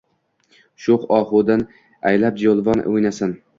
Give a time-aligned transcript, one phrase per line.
[0.85, 1.65] Sho’x ohudan
[2.13, 3.41] aylab javlon o’ynasin.